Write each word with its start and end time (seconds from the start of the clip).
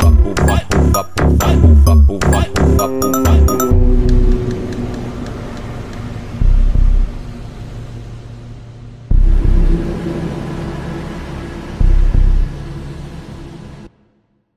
fuck, 0.00 0.14
fuck 0.46 0.67